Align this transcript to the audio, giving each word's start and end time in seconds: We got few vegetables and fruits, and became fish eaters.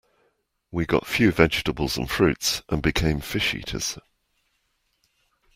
We 0.71 0.87
got 0.87 1.05
few 1.05 1.31
vegetables 1.31 1.95
and 1.95 2.09
fruits, 2.09 2.63
and 2.69 2.81
became 2.81 3.21
fish 3.21 3.53
eaters. 3.53 3.99